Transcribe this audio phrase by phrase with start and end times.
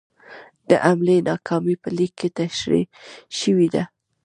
[0.69, 2.87] د حملې ناکامي په لیک کې تشرېح
[3.39, 3.83] شوې ده.